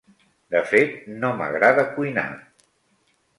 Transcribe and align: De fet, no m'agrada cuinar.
De 0.53 0.61
fet, 0.69 0.95
no 1.25 1.31
m'agrada 1.41 1.85
cuinar. 1.99 2.25